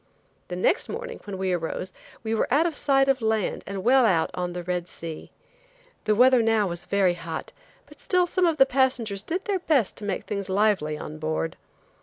The 0.47 0.55
next 0.55 0.89
morning 0.89 1.19
when 1.25 1.37
we 1.37 1.53
arose 1.53 1.93
we 2.23 2.33
were 2.33 2.51
out 2.51 2.65
of 2.65 2.73
sight 2.73 3.07
of 3.07 3.21
land 3.21 3.63
and 3.67 3.83
well 3.83 4.03
out 4.03 4.31
on 4.33 4.53
the 4.53 4.63
Red 4.63 4.87
Sea. 4.87 5.29
The 6.05 6.15
weather 6.15 6.41
now 6.41 6.65
was 6.65 6.85
very 6.85 7.13
hot, 7.13 7.53
but 7.85 8.01
still 8.01 8.25
some 8.25 8.47
of 8.47 8.57
the 8.57 8.65
passengers 8.65 9.21
did 9.21 9.45
their 9.45 9.59
best 9.59 9.97
to 9.97 10.03
make 10.05 10.23
things 10.23 10.49
lively 10.49 10.97
on 10.97 11.19
board. 11.19 11.55